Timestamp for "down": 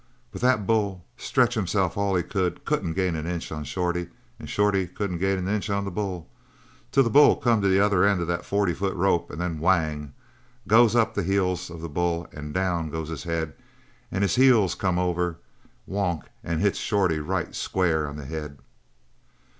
12.51-12.89